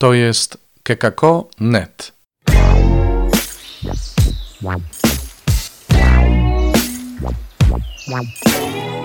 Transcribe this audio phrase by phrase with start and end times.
[0.00, 2.12] To jest kekako.net.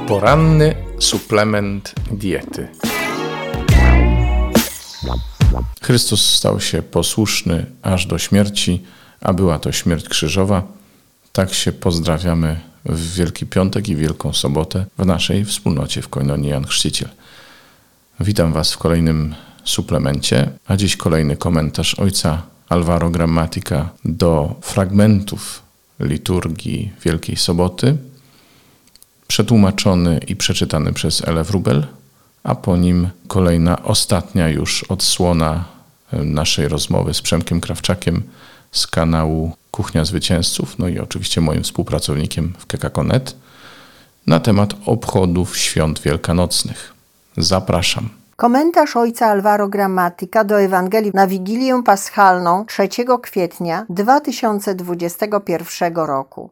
[0.08, 2.68] Poranny suplement diety.
[5.82, 8.84] Chrystus stał się posłuszny aż do śmierci,
[9.22, 10.64] a była to śmierć krzyżowa.
[11.32, 16.66] Tak się pozdrawiamy w Wielki Piątek i Wielką Sobotę w naszej wspólnocie w Koinonii Jan
[16.66, 17.10] Chrzciciel.
[18.20, 25.62] Witam Was w kolejnym suplemencie, a dziś kolejny komentarz ojca Alvaro Grammatica do fragmentów
[26.00, 27.98] liturgii Wielkiej Soboty,
[29.28, 31.88] przetłumaczony i przeczytany przez Ele Wrubel,
[32.44, 35.66] a po nim kolejna, ostatnia już odsłona
[36.14, 38.24] naszej rozmowy z Przemkiem Krawczakiem
[38.72, 43.36] z kanału Kuchnia Zwycięzców, no i oczywiście moim współpracownikiem w Kekakonet,
[44.28, 46.94] na temat obchodów świąt wielkanocnych.
[47.38, 48.10] Zapraszam.
[48.36, 52.90] Komentarz ojca Alvaro Grammatica do Ewangelii na Wigilię Paschalną 3
[53.22, 56.50] kwietnia 2021 roku.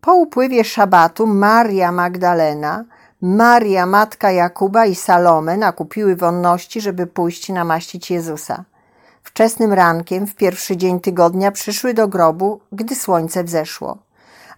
[0.00, 2.84] Po upływie szabatu Maria Magdalena,
[3.22, 8.64] Maria matka Jakuba i Salome nakupiły wonności, żeby pójść namaścić Jezusa.
[9.22, 13.98] Wczesnym rankiem, w pierwszy dzień tygodnia, przyszły do grobu, gdy słońce wzeszło.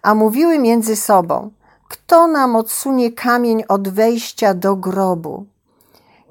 [0.01, 1.51] A mówiły między sobą:
[1.87, 5.45] Kto nam odsunie kamień od wejścia do grobu?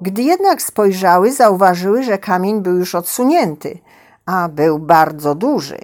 [0.01, 3.79] Gdy jednak spojrzały, zauważyły, że kamień był już odsunięty,
[4.25, 5.77] a był bardzo duży.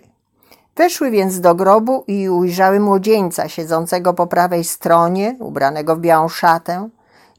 [0.75, 6.89] Weszły więc do grobu i ujrzały młodzieńca siedzącego po prawej stronie, ubranego w białą szatę,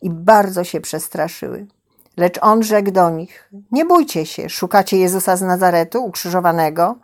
[0.03, 1.67] i bardzo się przestraszyły.
[2.17, 6.97] Lecz on rzekł do nich: Nie bójcie się, szukacie Jezusa z Nazaretu, ukrzyżowanego?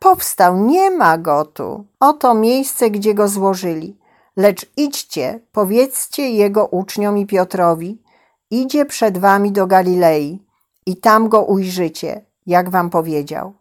[0.00, 1.84] Powstał, nie ma go tu.
[2.00, 3.96] Oto miejsce, gdzie go złożyli.
[4.36, 8.02] Lecz idźcie, powiedzcie jego uczniom i Piotrowi,
[8.50, 10.42] idzie przed wami do Galilei
[10.86, 13.54] i tam go ujrzycie, jak wam powiedział.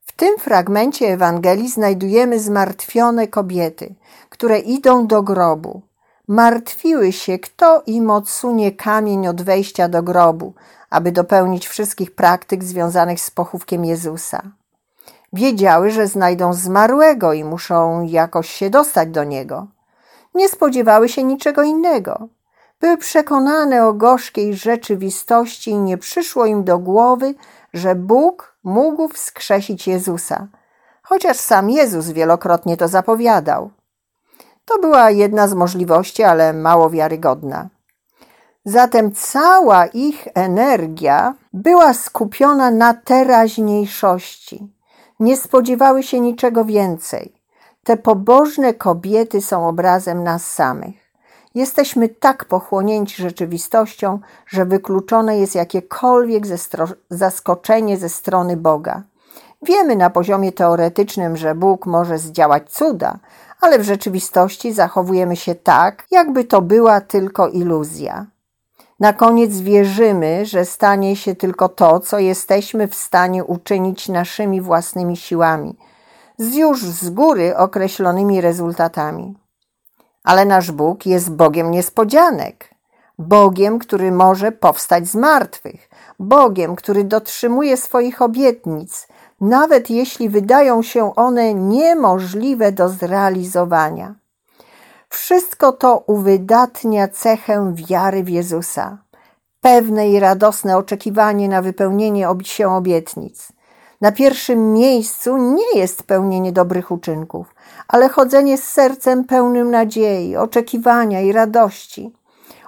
[0.00, 3.94] W tym fragmencie Ewangelii znajdujemy zmartwione kobiety,
[4.28, 5.82] które idą do grobu.
[6.28, 10.54] Martwiły się, kto im odsunie kamień od wejścia do grobu,
[10.90, 14.42] aby dopełnić wszystkich praktyk związanych z pochówkiem Jezusa.
[15.32, 19.66] Wiedziały, że znajdą zmarłego i muszą jakoś się dostać do niego.
[20.34, 22.28] Nie spodziewały się niczego innego.
[22.80, 27.34] Były przekonane o gorzkiej rzeczywistości i nie przyszło im do głowy,
[27.72, 30.46] że Bóg mógł wskrzesić Jezusa,
[31.02, 33.70] chociaż sam Jezus wielokrotnie to zapowiadał.
[34.64, 37.68] To była jedna z możliwości, ale mało wiarygodna.
[38.64, 44.72] Zatem cała ich energia była skupiona na teraźniejszości.
[45.20, 47.42] Nie spodziewały się niczego więcej.
[47.84, 51.07] Te pobożne kobiety są obrazem nas samych.
[51.58, 56.56] Jesteśmy tak pochłonięci rzeczywistością, że wykluczone jest jakiekolwiek ze
[57.10, 59.02] zaskoczenie ze strony Boga.
[59.62, 63.18] Wiemy na poziomie teoretycznym, że Bóg może zdziałać cuda,
[63.60, 68.26] ale w rzeczywistości zachowujemy się tak, jakby to była tylko iluzja.
[69.00, 75.16] Na koniec wierzymy, że stanie się tylko to, co jesteśmy w stanie uczynić naszymi własnymi
[75.16, 75.76] siłami,
[76.38, 79.47] z już z góry określonymi rezultatami.
[80.28, 82.74] Ale nasz Bóg jest Bogiem niespodzianek,
[83.18, 89.08] Bogiem, który może powstać z martwych, Bogiem, który dotrzymuje swoich obietnic,
[89.40, 94.14] nawet jeśli wydają się one niemożliwe do zrealizowania.
[95.08, 98.98] Wszystko to uwydatnia cechę wiary w Jezusa,
[99.60, 103.48] pewne i radosne oczekiwanie na wypełnienie się obietnic.
[104.00, 107.54] Na pierwszym miejscu nie jest pełnienie dobrych uczynków,
[107.88, 112.12] ale chodzenie z sercem pełnym nadziei, oczekiwania i radości,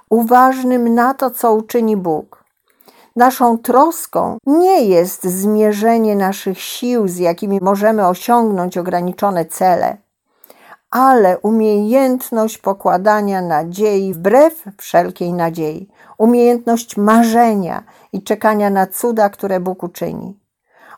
[0.09, 2.43] uważnym na to, co uczyni Bóg.
[3.15, 9.97] Naszą troską nie jest zmierzenie naszych sił, z jakimi możemy osiągnąć ograniczone cele,
[10.89, 17.83] ale umiejętność pokładania nadziei wbrew wszelkiej nadziei, umiejętność marzenia
[18.13, 20.40] i czekania na cuda, które Bóg uczyni.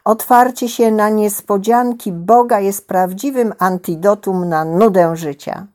[0.06, 5.68] Otwarcie się na niespodzianki Boga jest prawdziwym antidotum na nudę życia.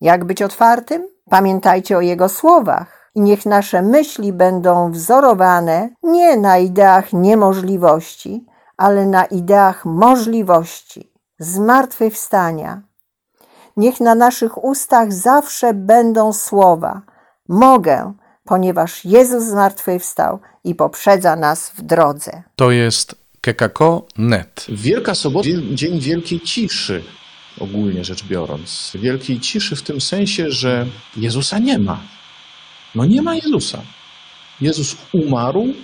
[0.00, 1.08] Jak być otwartym?
[1.30, 8.46] Pamiętajcie o Jego słowach i niech nasze myśli będą wzorowane nie na ideach niemożliwości,
[8.76, 12.82] ale na ideach możliwości, zmartwychwstania.
[13.76, 17.02] Niech na naszych ustach zawsze będą słowa:
[17.48, 18.12] Mogę,
[18.44, 22.42] ponieważ Jezus zmartwychwstał i poprzedza nas w drodze.
[22.56, 24.66] To jest kekako.net.
[24.68, 27.02] Wielka Sobota, dzień wielkiej ciszy,
[27.60, 28.92] ogólnie rzecz biorąc.
[28.94, 30.86] Wielkiej ciszy w tym sensie, że
[31.16, 32.00] Jezusa nie ma.
[32.94, 33.82] No nie ma Jezusa.
[34.60, 35.74] Jezus umarł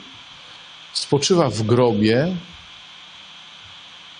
[0.92, 2.36] spoczywa w grobie.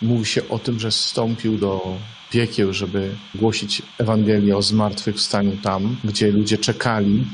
[0.02, 1.96] Mówi się o tym, że zstąpił do
[2.30, 7.24] piekieł, żeby głosić Ewangelię o zmartwychwstaniu tam, gdzie ludzie czekali,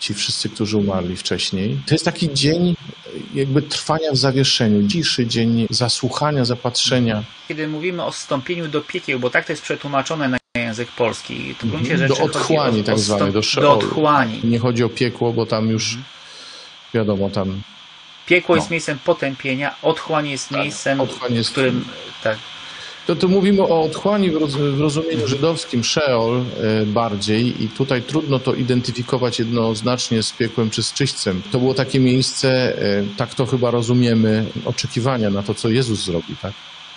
[0.00, 1.78] ci wszyscy, którzy umarli wcześniej.
[1.86, 2.74] To jest taki dzień
[3.34, 7.22] jakby trwania w zawieszeniu, ciszy, dzień zasłuchania, zapatrzenia.
[7.48, 11.66] Kiedy mówimy o wstąpieniu do piekieł, bo tak to jest przetłumaczone na język polski, to
[11.66, 12.08] w gruncie Mhm.
[12.08, 13.68] Do rzeczy chodzi otchłani o, tak zwanej, do Szeolu.
[13.68, 14.40] do otchłani.
[14.44, 16.04] Nie chodzi o piekło, bo tam już Mhm.
[16.94, 17.62] wiadomo, tam
[18.26, 18.60] Piekło No.
[18.60, 21.84] jest miejscem potępienia, otchłań jest miejscem, otchłań jest- w którym
[22.22, 22.38] tak,
[23.08, 28.02] To tu mówimy o otchłani w, roz, w rozumieniu żydowskim, Sheol e, bardziej i tutaj
[28.02, 31.42] trudno to identyfikować jednoznacznie z piekłem czy z czyśćcem.
[31.52, 36.36] To było takie miejsce, e, tak to chyba rozumiemy, oczekiwania na to, co Jezus zrobi,
[36.42, 36.52] tak?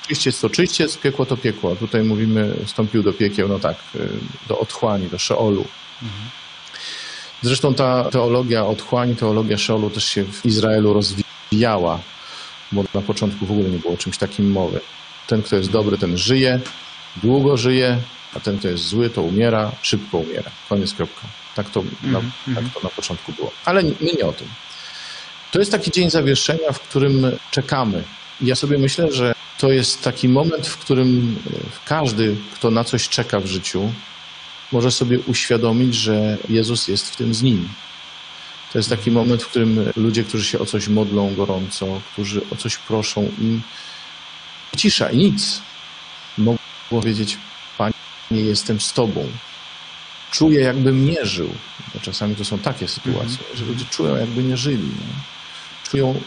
[0.07, 1.75] Czyściec to czyściec, piekło to piekło.
[1.75, 3.99] Tutaj mówimy, wstąpił do piekieł, no tak, e,
[4.47, 5.65] do otchłani, do Szeolu.
[7.41, 11.99] Zresztą ta teologia otchłani, teologia Szeolu też się w Izraelu rozwijała,
[12.71, 14.79] bo na początku w ogóle nie było o czymś takim mowy.
[15.27, 16.59] Ten, kto jest dobry, ten żyje,
[17.23, 17.97] długo żyje,
[18.35, 20.51] a ten, kto jest zły, to umiera, szybko umiera.
[20.69, 21.27] Koniec, kropka.
[21.55, 23.51] Tak to, na, Mhm, tak to na początku było.
[23.65, 24.47] Ale my nie o tym.
[25.51, 28.03] To jest taki dzień zawieszenia, w którym czekamy.
[28.41, 33.09] Ja sobie myślę, że to jest taki moment, w którym e, każdy, kto na coś
[33.09, 33.91] czeka w życiu,
[34.71, 37.69] może sobie uświadomić, że Jezus jest w tym z nim.
[38.71, 42.55] To jest taki moment, w którym ludzie, którzy się o coś modlą gorąco, którzy o
[42.55, 43.61] coś proszą, im
[44.77, 45.61] cisza i nic.
[46.37, 46.57] Mogą
[46.89, 47.37] powiedzieć,
[47.77, 47.93] Panie,
[48.31, 49.27] jestem z Tobą.
[50.31, 51.49] Czuję, jakbym nie żył.
[51.93, 54.83] Bo czasami to są takie sytuacje, że ludzie czują, jakby nie żyli.
[54.83, 55.13] Nie?
[55.89, 56.21] Czują,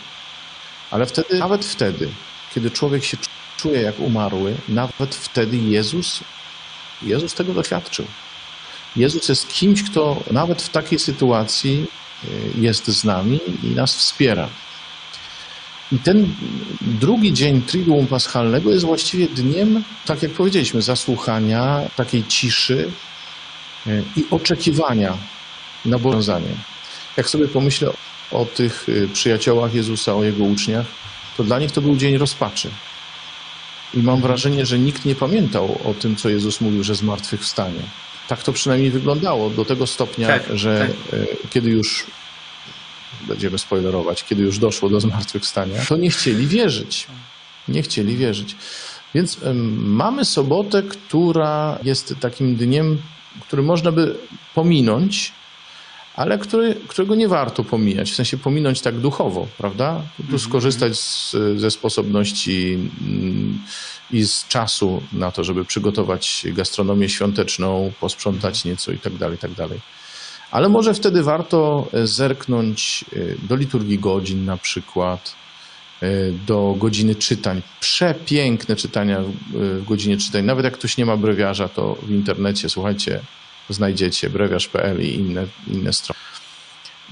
[0.90, 2.08] ale wtedy, nawet wtedy,
[2.54, 3.16] kiedy człowiek się
[3.56, 6.20] czuje jak umarły, nawet wtedy Jezus,
[7.02, 8.06] Jezus tego doświadczył.
[8.96, 11.86] Jezus jest kimś, kto nawet w takiej sytuacji
[12.24, 12.28] y,
[12.60, 14.48] jest z nami i nas wspiera.
[15.92, 16.34] I ten
[16.80, 22.90] drugi dzień Triduum Paschalnego jest właściwie dniem, tak jak powiedzieliśmy, zasłuchania, takiej ciszy
[23.86, 25.16] y, i oczekiwania
[25.84, 26.54] na powiązanie.
[27.16, 27.90] Jak sobie pomyślę
[28.30, 30.86] o tych y, przyjaciołach Jezusa, o jego uczniach,
[31.36, 32.70] to dla nich to był dzień rozpaczy.
[33.94, 37.80] I mam wrażenie, że nikt nie pamiętał o tym, co Jezus mówił, że zmartwychwstanie.
[38.28, 41.20] Tak to przynajmniej wyglądało do tego stopnia, Tak, że tak.
[41.20, 42.06] e, kiedy już
[43.28, 47.06] będziemy spoilerować, kiedy już doszło do zmartwychwstania, to nie chcieli wierzyć.
[47.68, 48.56] Nie chcieli wierzyć.
[49.14, 49.38] Więc
[49.76, 52.98] mamy sobotę, która jest takim dniem,
[53.40, 54.16] który można by
[54.54, 55.32] pominąć,
[56.16, 60.02] ale który, którego nie warto pomijać, w sensie pominąć tak duchowo, prawda?
[60.30, 63.58] Tu skorzystać z, ze sposobności mm,
[64.10, 69.52] i z czasu na to, żeby przygotować gastronomię świąteczną, posprzątać nieco i tak dalej, tak
[69.52, 69.80] dalej.
[70.54, 75.34] Ale może wtedy warto e, zerknąć e, do liturgii godzin na przykład,
[76.02, 76.06] e,
[76.46, 77.62] do godziny czytań.
[77.80, 80.44] Przepiękne czytania w- godzinie czytań.
[80.44, 83.20] Nawet jak ktoś nie ma brewiarza, to w internecie, słuchajcie,
[83.70, 86.20] znajdziecie brewiarz.pl i inne, inne strony.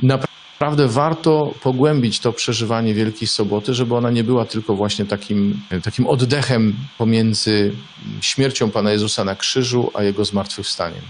[0.02, 6.06] Naprawdę warto pogłębić to przeżywanie Wielkiej Soboty, żeby ona nie była tylko właśnie takim, takim
[6.06, 7.72] oddechem pomiędzy
[8.20, 11.02] śmiercią Pana Jezusa na krzyżu, a Jego zmartwychwstaniem.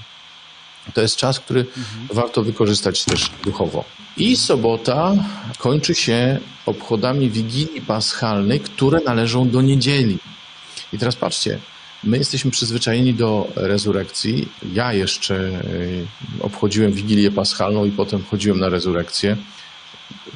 [0.95, 1.67] To jest czas, który
[2.13, 3.85] warto wykorzystać też duchowo.
[4.17, 5.15] I sobota
[5.59, 10.19] kończy się obchodami Wigilii Paschalnej, które należą do niedzieli.
[10.93, 11.59] I teraz patrzcie,
[12.05, 14.49] my jesteśmy przyzwyczajeni do rezurekcji.
[14.73, 16.07] Ja jeszcze y,
[16.41, 19.37] obchodziłem Wigilię Paschalną i potem chodziłem na rezurekcję.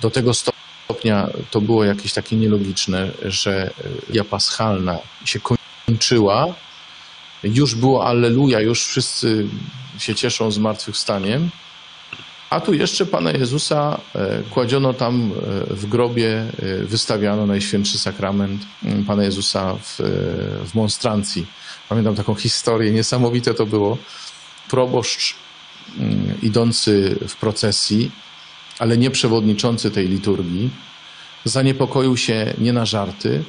[0.03, 3.71] Do tego stopnia to było jakieś takie nielogiczne, że
[4.07, 5.41] Wigilia Paschalna się
[5.87, 6.55] kończyła,
[7.45, 9.47] już było Alleluja, już wszyscy
[9.99, 11.51] się cieszą zmartwychwstaniem,
[12.51, 15.33] a tu jeszcze Pana Jezusa e, kładziono tam
[15.71, 19.97] e, w grobie, e, wystawiano Najświętszy Sakrament m, Pana Jezusa w,
[20.67, 21.47] w monstrancji.
[21.89, 23.99] Pamiętam taką historię, niesamowite to było.
[24.71, 25.35] Proboszcz
[25.99, 28.11] mm, idący w procesji,
[28.79, 30.71] ale nie przewodniczący tej liturgii,
[31.45, 33.45] zaniepokoił się nie na żarty,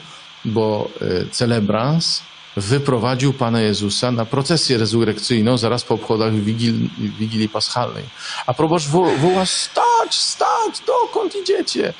[0.45, 0.89] bo
[1.31, 2.21] celebrans
[2.57, 8.03] wyprowadził Pana Jezusa na procesję rezurekcyjną zaraz po obchodach Wigil, Wigilii Paschalnej.
[8.47, 11.93] A proboszcz wo, woła, stać, stać, dokąd idziecie?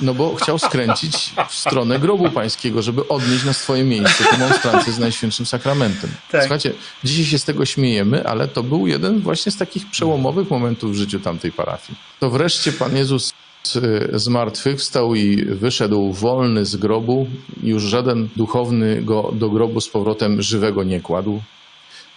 [0.00, 4.92] No bo chciał skręcić w stronę grobu pańskiego, żeby odnieść na swoje miejsce tę monstrancję
[4.92, 6.10] z Najświętszym Sakramentem.
[6.30, 6.40] Tak.
[6.42, 6.72] Słuchajcie,
[7.04, 10.94] dzisiaj się z tego śmiejemy, ale to był jeden właśnie z takich przełomowych momentów w
[10.94, 11.98] życiu tamtej parafii.
[12.20, 13.32] To wreszcie Pan Jezus
[14.12, 17.26] zmartwychwstał i wyszedł wolny z grobu.
[17.62, 21.40] Już żaden duchowny go do grobu z powrotem żywego nie kładł.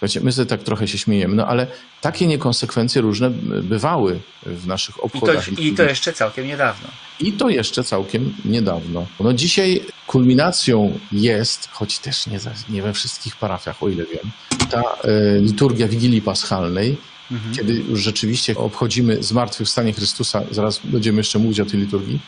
[0.02, 1.66] Wiecie, my sobie tak trochę się śmiejemy, no ale
[2.00, 3.30] takie niekonsekwencje różne
[3.62, 5.58] bywały w naszych I to, obchodach.
[5.58, 6.88] I to jeszcze całkiem niedawno.
[7.20, 9.06] I to jeszcze całkiem niedawno.
[9.20, 12.38] No dzisiaj kulminacją jest, choć też nie,
[12.68, 14.30] nie we wszystkich parafiach, o ile wiem,
[14.70, 16.96] ta e, liturgia Wigilii Paschalnej,
[17.32, 17.54] Mhm.
[17.54, 22.20] kiedy już rzeczywiście obchodzimy zmartwychwstanie Chrystusa, zaraz będziemy jeszcze mówić o tej liturgii,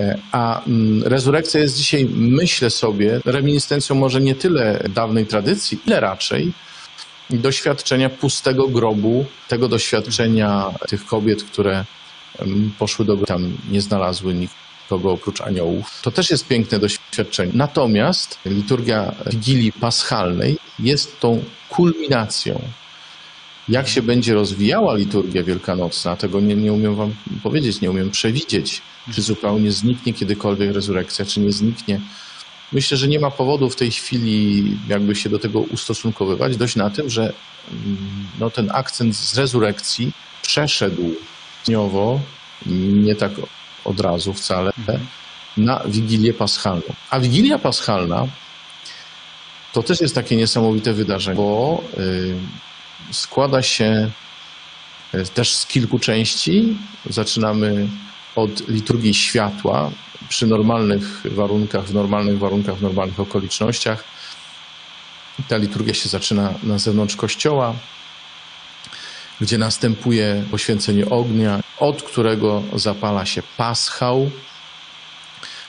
[0.00, 6.00] E, a mm, rezurekcja jest dzisiaj, myślę sobie, reminiscencją może nie tyle dawnej tradycji, ile
[6.00, 6.52] raczej
[7.30, 11.84] doświadczenia pustego grobu, tego doświadczenia tych kobiet, które
[12.78, 16.00] poszły do grobu, tam nie znalazły nikogo oprócz aniołów.
[16.02, 17.52] To też jest piękne doświadczenie.
[17.54, 22.60] Natomiast liturgia Wigilii Paschalnej jest tą kulminacją.
[23.68, 28.82] Jak się będzie rozwijała liturgia wielkanocna, tego nie, nie umiem wam powiedzieć, nie umiem przewidzieć,
[29.14, 32.00] czy zupełnie zniknie kiedykolwiek rezurekcja, czy nie zniknie.
[32.72, 36.56] Myślę, że nie ma powodu w tej chwili jakby się do tego ustosunkowywać.
[36.56, 37.22] Dość na tym, że
[37.72, 37.96] mm,
[38.38, 41.14] no, ten akcent z rezurekcji przeszedł
[41.66, 42.20] dniowo,
[42.92, 43.32] nie tak
[43.84, 44.72] od razu wcale,
[45.56, 46.82] na Wigilię Paschalną.
[47.10, 48.26] A Wigilia Paschalna
[49.72, 52.34] to też jest takie niesamowite wydarzenie, bo y,
[53.10, 54.10] składa się
[55.14, 56.78] y, też z kilku części.
[57.10, 57.88] Zaczynamy
[58.36, 59.90] od liturgii światła
[60.28, 64.04] przy normalnych warunkach, w normalnych warunkach, w normalnych okolicznościach.
[65.48, 67.74] Ta liturgia się zaczyna na zewnątrz kościoła,
[69.40, 74.30] gdzie następuje poświęcenie ognia, od którego zapala się paschał.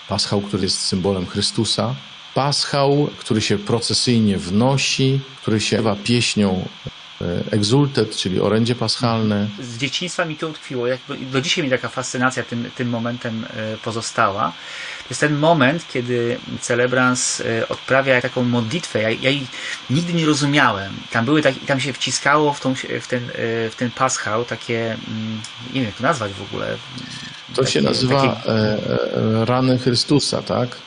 [0.10, 1.96] Paschał, który jest symbolem Chrystusa.
[2.34, 6.97] Paschał, który się procesyjnie wnosi, który się ewa pieśnią e,
[7.51, 9.47] egzultet, czyli orędzie paschalne.
[9.62, 10.88] Z dzieciństwa mi to utkwiło.
[10.88, 11.00] Jak,
[11.31, 14.53] do dzisiaj mi taka fascynacja tym, tym momentem e, pozostała.
[15.00, 19.01] To jest ten moment, kiedy celebrans e, odprawia taką modlitwę.
[19.01, 19.47] Ja, ja jej
[19.89, 20.93] nigdy nie rozumiałem.
[21.12, 24.86] Tam były tak, tam się wciskało w, tą, w, ten, e, w ten paschał takie,
[24.93, 26.77] mm, nie wiem jak to nazwać w ogóle.
[27.55, 30.77] To się Takie- nazywa takie- rany Chrystusa, tak?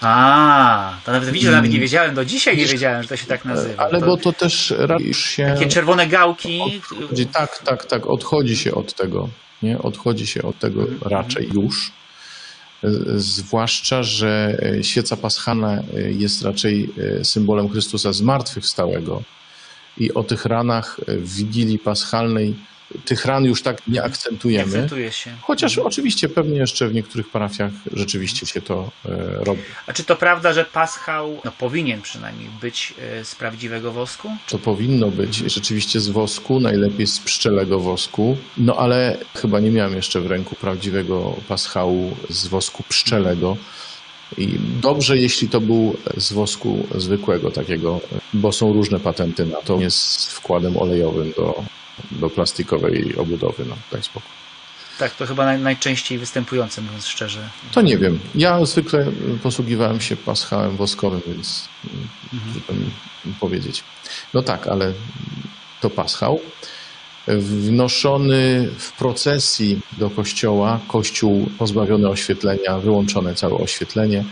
[0.00, 3.44] A, to nawet widzisz, nawet nie wiedziałem, do dzisiaj nie wiedziałem, że to się tak
[3.44, 3.82] nazywa.
[3.82, 5.54] Ale to, bo to też ra- już się...
[5.54, 6.60] Takie czerwone gałki.
[7.02, 9.28] Odchodzi, tak, tak, tak, odchodzi się od tego,
[9.62, 9.78] nie?
[9.78, 11.92] Odchodzi się od tego raczej już.
[12.84, 16.90] E, Zwłaszcza, że e, świeca paschalna e, jest raczej
[17.20, 19.22] e, symbolem Chrystusa zmartwychwstałego.
[19.98, 22.54] I o tych ranach e, w Wigilii Paschalnej,
[23.04, 24.64] tych ran już tak nie akcentujemy.
[24.64, 25.30] Akcentuje się.
[25.40, 29.62] Chociaż oczywiście pewnie jeszcze w niektórych parafiach rzeczywiście się to e, robi.
[29.86, 34.28] A czy to prawda, że paschał no, powinien przynajmniej być e, z prawdziwego wosku?
[34.48, 38.36] To powinno być rzeczywiście z wosku, najlepiej z pszczelego wosku.
[38.56, 43.56] No ale chyba nie miałem jeszcze w ręku prawdziwego paschału z wosku pszczelego.
[44.38, 48.00] I dobrze, jeśli to był z wosku zwykłego takiego,
[48.32, 49.78] bo są różne patenty na to.
[49.78, 51.64] Nie z wkładem olejowym do,
[52.10, 53.64] do plastikowej obudowy.
[53.68, 54.30] No, daj spokój.
[54.98, 57.48] Tak, to chyba naj, najczęściej występujące, mówiąc szczerze.
[57.72, 58.18] To nie wiem.
[58.34, 59.06] Ja zwykle
[59.42, 61.68] posługiwałem się paschałem woskowym, więc
[62.52, 62.84] trudno
[63.24, 63.84] mi powiedzieć.
[64.34, 64.92] No tak, ale
[65.80, 66.40] to paschał.
[67.38, 74.24] Wnoszony w procesji do kościoła, kościół pozbawiony oświetlenia, wyłączone całe oświetlenie.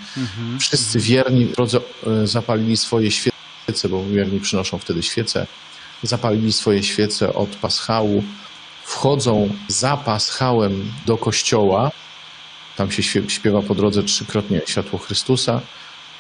[0.61, 1.49] Wszyscy wierni
[2.07, 5.47] e, zapalili swoje świece, bo wierni przynoszą wtedy świece.
[6.03, 8.23] Zapalili swoje świece od paschału,
[8.85, 11.91] wchodzą za paschałem do kościoła,
[12.77, 15.61] tam się śpiewa po drodze trzykrotnie światło Chrystusa.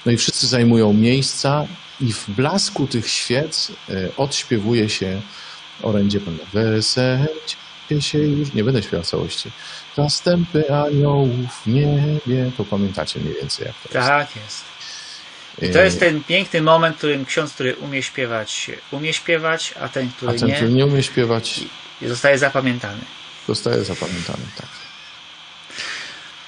[0.07, 1.67] No i wszyscy zajmują miejsca
[2.01, 5.21] i w blasku tych świec e, odśpiewuje się
[5.83, 6.39] orędzie Pana.
[6.53, 7.57] Weselcie
[8.01, 9.51] się już, nie będę śpiewał całości.
[9.97, 12.51] Zastępy aniołów w niebie.
[12.57, 14.09] To pamiętacie mniej więcej jak to jest.
[14.09, 14.65] Tak jest.
[15.62, 19.88] I to jest ten piękny moment, w którym ksiądz, który umie śpiewać, umie śpiewać, a
[19.88, 21.61] ten, A który ten, nie, który nie umie śpiewać,
[22.03, 23.00] zostaje zapamiętany.
[23.49, 24.69] zostaje zapamiętany, tak.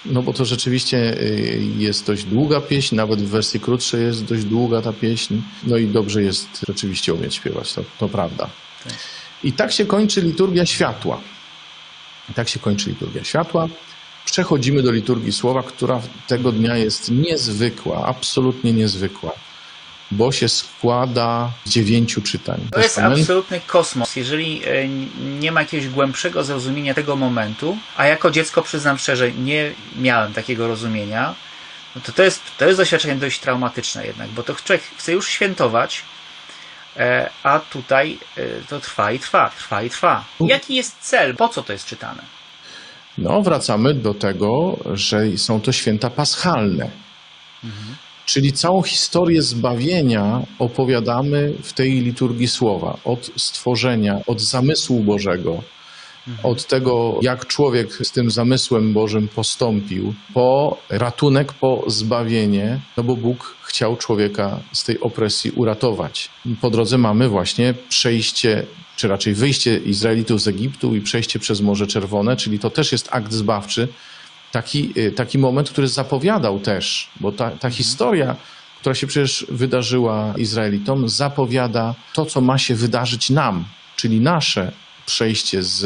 [0.04, 4.44] No bo to rzeczywiście y, jest dość długa pieśń, nawet w wersji krótszej jest dość
[4.44, 5.34] długa ta pieśń.
[5.66, 8.50] No i dobrze jest rzeczywiście umieć śpiewać, to, to prawda.
[8.84, 8.92] Tak.
[9.44, 11.20] I tak się kończy liturgia światła.
[12.30, 13.68] I tak się kończy liturgia światła.
[14.24, 19.32] Przechodzimy do liturgii słowa, która tego dnia jest niezwykła, absolutnie niezwykła,
[20.10, 22.60] bo się składa z dziewięciu czytań.
[22.72, 23.20] To jest Testamentu.
[23.20, 24.16] absolutny kosmos.
[24.16, 24.88] Jeżeli e,
[25.40, 30.68] nie ma jakiegoś głębszego zrozumienia tego momentu, a jako dziecko przyznam szczerze, nie miałem takiego
[30.68, 31.34] rozumienia,
[31.96, 35.28] no to to jest, to jest doświadczenie dość traumatyczne jednak, bo to człowiek chce już
[35.28, 36.02] świętować,
[36.96, 40.24] e, a tutaj e, to trwa i trwa, trwa i trwa.
[40.40, 41.36] Jaki jest cel?
[41.36, 42.39] Po co to jest czytane?
[43.18, 46.90] No, wracamy do tego, że są to święta paschalne.
[48.26, 52.96] Czyli całą historię zbawienia opowiadamy w tej liturgii słowa.
[53.04, 55.62] Od stworzenia, od zamysłu Bożego,
[56.42, 63.16] od tego, jak człowiek z tym zamysłem Bożym postąpił, po ratunek, po zbawienie, no bo
[63.16, 66.30] Bóg chciał człowieka z tej opresji uratować.
[66.60, 71.86] Po drodze mamy właśnie przejście, czy raczej wyjście Izraelitów z Egiptu i przejście przez Morze
[71.86, 73.88] Czerwone, czyli to też jest akt zbawczy.
[74.52, 78.36] Taki, y, taki moment, który zapowiadał też, bo ta, ta historia,
[78.80, 83.64] która się przecież wydarzyła Izraelitom, zapowiada to, co ma się wydarzyć nam,
[83.96, 84.72] czyli nasze
[85.10, 85.82] przejście z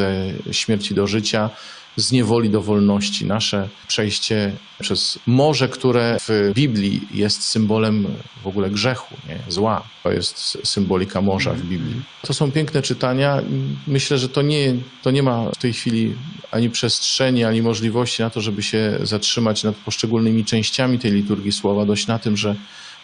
[0.52, 1.50] śmierci do życia,
[1.96, 3.26] z niewoli do wolności.
[3.26, 8.06] Nasze przejście przez morze, które w Biblii jest symbolem
[8.42, 9.38] w ogóle grzechu, nie?
[9.48, 9.82] zła.
[10.02, 12.02] To jest symbolika morza w Biblii.
[12.22, 13.42] To są piękne czytania.
[13.86, 16.14] Myślę, że to nie, to nie ma w tej chwili
[16.50, 21.84] ani przestrzeni, ani możliwości na to, żeby się zatrzymać nad poszczególnymi częściami tej liturgii słowa.
[21.84, 22.54] Dość na tym, że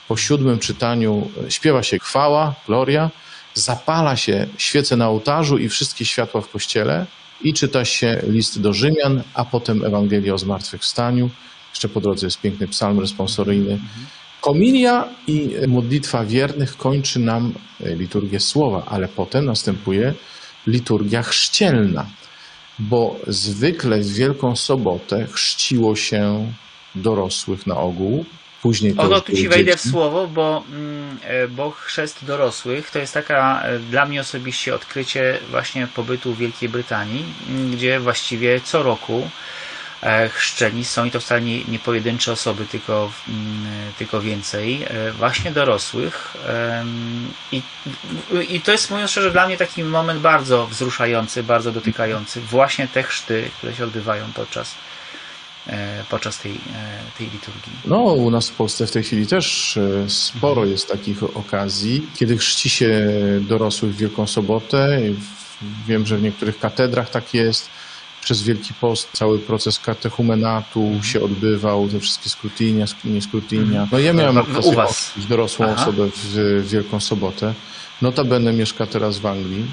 [0.08, 3.10] po siódmym czytaniu śpiewa się chwała, gloria,
[3.54, 7.06] zapala się świece na ołtarzu i wszystkie światła w kościele
[7.42, 11.30] i czyta się list do Rzymian, a potem Ewangelia o zmartwychwstaniu.
[11.70, 13.78] Jeszcze po drodze jest piękny psalm responsoryjny.
[14.40, 20.14] Kominia i modlitwa wiernych kończy nam liturgię słowa, ale potem następuje
[20.66, 22.06] liturgia chrzcielna,
[22.78, 26.52] bo zwykle w Wielką Sobotę chrzciło się
[26.94, 28.24] dorosłych na ogół,
[28.62, 33.14] Później to tu ci wejdę w słowo, bo, mm, e, bo chrzest dorosłych to jest
[33.14, 37.24] taka e, dla mnie osobiście odkrycie właśnie pobytu w Wielkiej Brytanii,
[37.72, 39.30] gdzie właściwie co roku
[40.02, 43.12] e, chrzczeni są i to wcale nie, nie pojedyncze osoby, tylko,
[43.98, 44.86] tylko więcej,
[45.18, 46.36] właśnie dorosłych.
[47.52, 47.62] I,
[48.48, 52.40] I to jest mówiąc szczerze dla mnie taki moment bardzo wzruszający, bardzo dotykający.
[52.40, 54.74] Właśnie te chrzty, które się odbywają podczas
[56.10, 57.72] podczas tej, e, tej liturgii.
[57.84, 62.36] No, u nas w Polsce w tej chwili też e, sporo jest takich okazji, kiedy
[62.36, 65.00] chrzci się dorosłych w Wielką Sobotę.
[65.86, 67.68] Wiem, że w niektórych katedrach tak jest.
[68.22, 71.02] Przez Wielki Post cały proces katechumenatu mhm.
[71.02, 73.82] się odbywał, te wszystkie skrutynia, nie skrutynia.
[73.82, 73.88] Mhm.
[73.92, 74.76] No ja miałem okazję
[75.28, 75.82] dorosłą Aha.
[75.82, 77.54] osobę w Wielką Sobotę.
[78.02, 79.66] Notabene mieszka teraz w Anglii.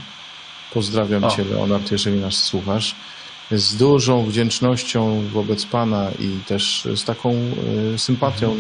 [0.74, 1.30] Pozdrawiam o.
[1.30, 2.96] Cię, Leonard, jeżeli nas słuchasz
[3.52, 7.36] z dużą wdzięcznością wobec Pana i też z taką
[7.94, 8.60] e, sympatią e,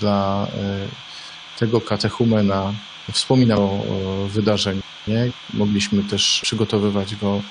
[0.00, 2.74] dla e, tego katechumena
[3.12, 4.82] wspominał o wydarzeniu.
[5.54, 7.42] Mogliśmy też przygotowywać go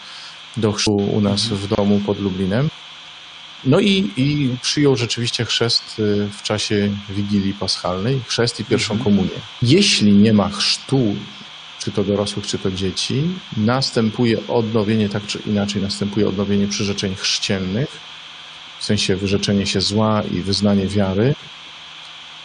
[0.57, 2.69] do chrztu u nas w domu pod Lublinem.
[3.65, 5.83] No i, i przyjął rzeczywiście chrzest
[6.37, 9.03] w czasie Wigilii Paschalnej, chrzest i pierwszą mhm.
[9.03, 9.39] komunię.
[9.61, 11.15] Jeśli nie ma chrztu
[11.83, 13.23] czy to dorosłych, czy to dzieci,
[13.57, 17.99] następuje odnowienie, tak czy inaczej, następuje odnowienie przyrzeczeń chrzcielnych,
[18.79, 21.35] w sensie wyrzeczenie się zła i wyznanie wiary.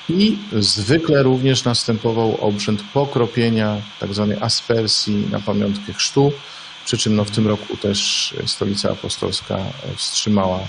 [0.09, 6.33] I zwykle również następował obrzęd pokropienia, tak zwanej aspersji na pamiątkę chrztu,
[6.85, 9.59] przy czym no, w tym roku też Stolica Apostolska
[9.97, 10.61] wstrzymała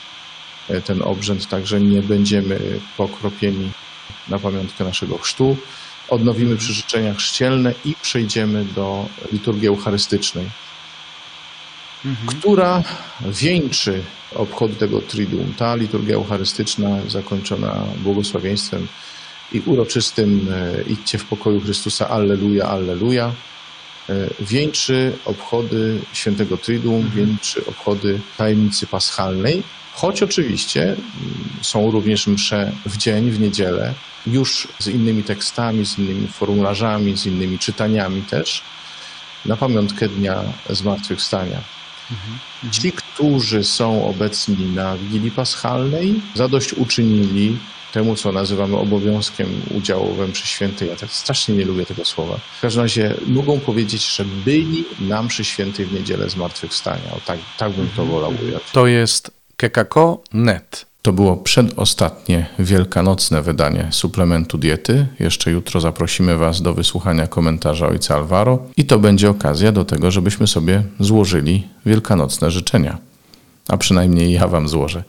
[0.69, 3.71] e, ten obrzęd, także nie będziemy pokropieni
[4.29, 5.57] na pamiątkę naszego chrztu
[6.09, 10.45] odnowimy przyrzeczenia chrzcielne i przejdziemy do liturgii eucharystycznej,
[12.05, 12.27] mhm.
[12.27, 12.83] która
[13.25, 14.03] wieńczy
[14.35, 15.53] obchody tego Triduum.
[15.57, 18.87] Ta liturgia eucharystyczna zakończona błogosławieństwem
[19.51, 23.31] i uroczystym e, idźcie w pokoju Chrystusa, Alleluja, Alleluja,
[24.09, 27.15] e, wieńczy obchody świętego Triduum, mhm.
[27.15, 29.63] wieńczy obchody tajemnicy paschalnej,
[29.97, 30.97] choć oczywiście mm,
[31.61, 33.93] są również msze w dzień, w niedzielę,
[34.27, 38.61] już z innymi tekstami, z innymi formularzami, z innymi czytaniami też,
[39.45, 41.61] na pamiątkę Dnia Zmartwychwstania.
[42.11, 42.39] Mhm.
[42.71, 47.57] Ci, którzy są obecni na Wigilii Paschalnej, zadość uczynili
[47.93, 50.89] temu, co nazywamy obowiązkiem udziałowym przy świętej.
[50.89, 52.39] Ja tak strasznie nie lubię tego słowa.
[52.57, 57.11] W każdym razie mogą powiedzieć, że byli na mszy świętej w niedzielę Zmartwychwstania.
[57.11, 58.63] O, tak, tak bym to wolał ująć.
[58.71, 60.85] To jest kekako.net.
[61.01, 65.07] To było przedostatnie wielkanocne wydanie suplementu diety.
[65.19, 70.11] Jeszcze jutro zaprosimy Was do wysłuchania komentarza ojca Alvaro i to będzie okazja do tego,
[70.11, 72.97] żebyśmy sobie złożyli wielkanocne życzenia.
[73.67, 75.03] A przynajmniej ja Wam złożę.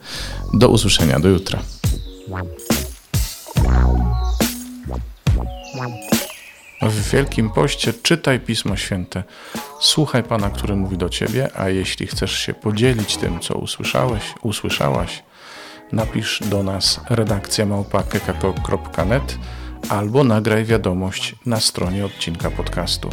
[0.53, 1.59] Do usłyszenia, do jutra.
[6.81, 9.23] W Wielkim Poście czytaj Pismo Święte,
[9.81, 15.23] słuchaj Pana, który mówi do Ciebie, a jeśli chcesz się podzielić tym, co usłyszałeś, usłyszałaś,
[15.91, 19.37] napisz do nas redakcja małpa.kekako.net
[19.89, 23.09] albo nagraj wiadomość na stronie odcinka podcastu.